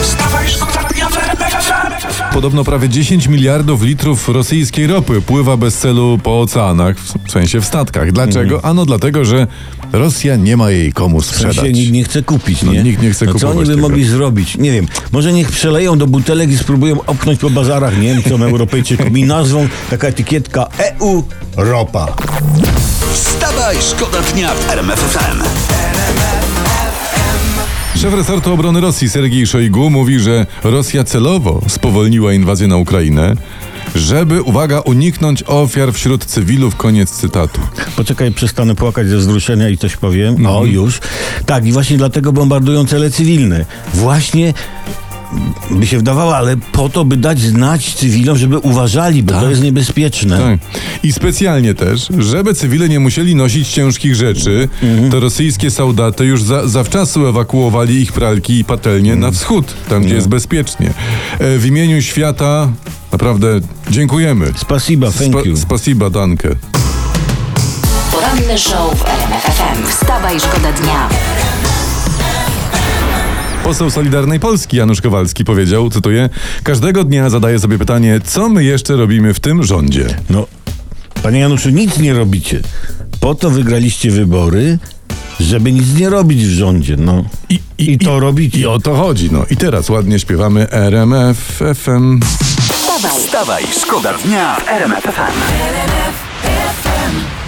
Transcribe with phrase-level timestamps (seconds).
[0.00, 0.16] W.
[2.32, 6.96] Podobno prawie 10 miliardów litrów rosyjskiej ropy pływa bez celu po oceanach,
[7.26, 8.12] w sensie w statkach.
[8.12, 8.64] Dlaczego?
[8.64, 9.46] Ano dlatego, że
[9.92, 11.56] Rosja nie ma jej komu W sprzedać.
[11.56, 12.82] sensie nikt nie chce kupić, No, nie?
[12.82, 13.80] nikt nie chce no, Co oni by tego.
[13.80, 14.56] mogli zrobić?
[14.56, 14.86] Nie wiem.
[15.12, 20.08] Może niech przeleją do butelek i spróbują opchnąć po bazarach Niemcom, Europejczykom i nazwą taka
[20.08, 21.22] etykietka EU
[21.56, 22.06] ropa.
[23.12, 25.42] Wstawaj, szkoda dnia w RMF FM.
[28.00, 33.34] Szef resortu obrony Rosji Sergiej Szojgu mówi, że Rosja celowo spowolniła inwazję na Ukrainę,
[33.94, 36.76] żeby, uwaga, uniknąć ofiar wśród cywilów.
[36.76, 37.60] Koniec cytatu.
[37.96, 40.28] Poczekaj, przestanę płakać ze wzruszenia i coś powiem.
[40.28, 40.56] Mhm.
[40.56, 41.00] O, już.
[41.46, 43.64] Tak, i właśnie dlatego bombardują cele cywilne.
[43.94, 44.54] Właśnie
[45.70, 49.62] by się wydawało, ale po to, by dać znać cywilom, żeby uważali, bo to jest
[49.62, 50.38] niebezpieczne.
[50.38, 50.60] Tak.
[51.02, 54.68] I specjalnie też, żeby cywile nie musieli nosić ciężkich rzeczy,
[55.10, 60.14] to rosyjskie soldaty już za, zawczasu ewakuowali ich pralki i patelnie na wschód, tam gdzie
[60.14, 60.92] jest bezpiecznie.
[61.38, 62.68] E, w imieniu świata
[63.12, 64.52] naprawdę dziękujemy.
[64.56, 65.56] Spasiba, thank Spa- you.
[65.56, 66.56] Spasiba, danke.
[68.12, 69.86] Poranny show w RMF FM.
[69.88, 71.08] Wstawaj, szkoda dnia.
[73.64, 76.28] Poseł Solidarnej Polski Janusz Kowalski powiedział, cytuję,
[76.62, 80.06] każdego dnia zadaję sobie pytanie, co my jeszcze robimy w tym rządzie?
[80.30, 80.46] No,
[81.22, 82.60] panie Januszu, nic nie robicie.
[83.20, 84.78] Po to wygraliście wybory,
[85.40, 87.24] żeby nic nie robić w rządzie, no.
[87.78, 88.58] I, to robicie.
[88.58, 89.44] I o to chodzi, no.
[89.50, 92.20] I teraz ładnie śpiewamy RMF FM.
[92.72, 96.89] Wstawaj, Wstawaj, szkoda dnia w RMF FM.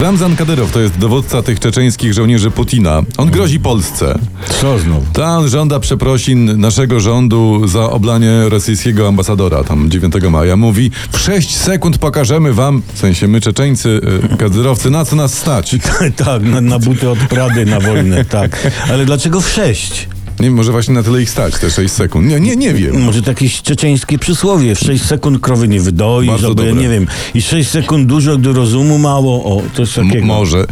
[0.00, 3.02] Ramzan Kadyrow to jest dowódca tych czeczeńskich żołnierzy Putina.
[3.16, 4.18] On grozi Polsce.
[4.60, 5.06] Co znowu?
[5.12, 10.56] Tam żąda przeprosin naszego rządu za oblanie rosyjskiego ambasadora tam 9 maja.
[10.56, 14.00] Mówi, w 6 sekund pokażemy wam, w sensie my Czeczeńcy,
[14.32, 15.76] y, kadyrowcy, na co nas stać.
[16.24, 18.70] tak, na, na buty od Prady na wojnę, tak.
[18.90, 20.08] Ale dlaczego w sześć?
[20.40, 22.28] Nie, może właśnie na tyle ich stać, te 6 sekund.
[22.28, 23.02] Nie, nie, nie wiem.
[23.02, 24.74] Może to jakieś czeczeńskie przysłowie.
[24.74, 26.82] W 6 sekund krowy nie wydoisz, Bardzo albo ja dobre.
[26.82, 27.06] nie wiem.
[27.34, 29.44] I 6 sekund dużo, gdy rozumu mało.
[29.44, 30.26] O, to jest M- takiego.
[30.26, 30.66] może.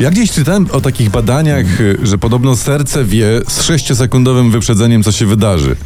[0.00, 5.12] Ja gdzieś czytałem o takich badaniach, y, że podobno serce wie z 6-sekundowym wyprzedzeniem, co
[5.12, 5.76] się wydarzy.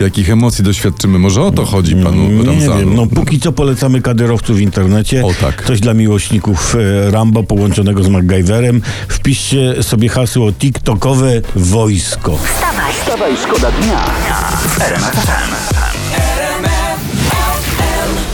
[0.00, 1.18] Jakich emocji doświadczymy.
[1.18, 2.78] Może o to chodzi panu Nie Ramzanu.
[2.78, 5.24] wiem, no póki co polecamy kadyrowców w internecie.
[5.24, 5.64] O, tak.
[5.66, 6.76] Coś dla miłośników
[7.06, 8.82] e, Rambo połączonego z MacGyverem.
[9.08, 12.38] Wpiszcie sobie hasło TikTokowe wojsko.
[12.76, 12.92] Wstawaj.
[12.92, 14.04] Wstawaj, szkoda dnia.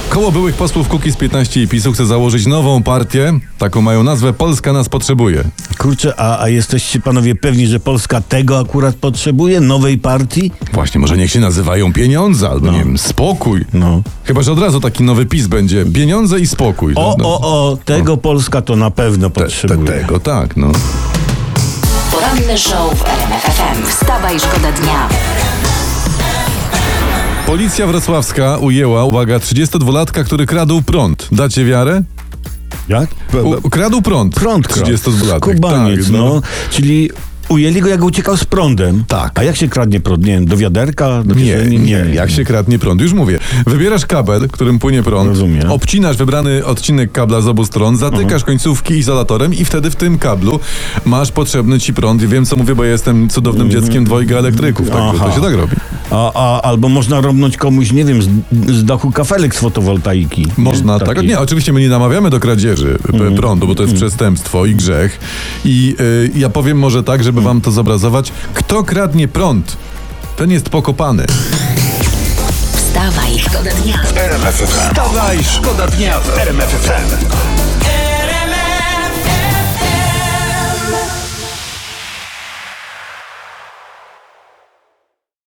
[0.08, 3.32] Koło byłych posłów Kukiz 15 i PiSu chce założyć nową partię.
[3.58, 5.44] Taką mają nazwę Polska nas potrzebuje.
[5.78, 9.60] Kurczę, a, a jesteście panowie pewni, że Polska tego akurat potrzebuje?
[9.60, 10.50] Nowej partii?
[10.72, 13.64] Właśnie, może niech się nazywają pieniądze, albo nie wiem, spokój.
[13.72, 14.02] No.
[14.24, 15.84] Chyba, że od razu taki nowy PiS będzie.
[15.84, 16.92] Pieniądze i spokój.
[16.96, 17.28] O, No, no.
[17.28, 19.90] o, o, tego Polska to na pewno Te, te, potrzebuje.
[19.92, 20.72] tego, tak, no.
[22.22, 23.86] Poranny show w RMF FM.
[23.86, 25.08] Wstawaj, szkoda dnia.
[27.46, 31.28] Policja wrocławska ujęła, uwaga, 32-latka, który kradł prąd.
[31.32, 32.02] Dacie wiarę?
[32.88, 33.10] Jak?
[33.64, 34.34] U, kradł prąd.
[34.34, 34.90] Prąd kradł.
[34.92, 35.52] 32-latek.
[35.52, 36.42] Skubaniec, tak, no.
[36.70, 37.10] Czyli
[37.52, 39.04] ujęli go, jak uciekał z prądem.
[39.08, 39.32] Tak.
[39.38, 40.24] A jak się kradnie prąd?
[40.26, 41.22] Nie wiem, do wiaderka?
[41.24, 41.78] Do Nie, kieszeni?
[41.78, 43.00] nie, jak się kradnie prąd.
[43.00, 43.38] Już mówię.
[43.66, 45.70] Wybierasz kabel, którym płynie prąd, Rozumiem.
[45.70, 50.60] obcinasz wybrany odcinek kabla z obu stron, zatykasz końcówki izolatorem i wtedy w tym kablu
[51.04, 52.22] masz potrzebny ci prąd.
[52.22, 54.90] I wiem, co mówię, bo jestem cudownym dzieckiem dwojga elektryków.
[54.90, 55.24] Tak, Aha.
[55.28, 55.76] to się tak robi.
[56.12, 58.28] A, a, albo można robnąć komuś, nie wiem, z,
[58.70, 60.46] z dachu kafelek z fotowoltaiki.
[60.56, 61.22] Można, tak.
[61.22, 65.20] Nie, oczywiście my nie namawiamy do kradzieży p- prądu, bo to jest przestępstwo i grzech.
[65.64, 68.32] I y, ja powiem może tak, żeby wam to zobrazować.
[68.54, 69.76] Kto kradnie prąd,
[70.36, 71.26] ten jest pokopany.
[72.76, 73.94] Wstawaj, szkoda dnia.
[74.16, 74.66] RMF FM.
[74.90, 77.61] Wstawaj, szkoda dnia w RMF FM.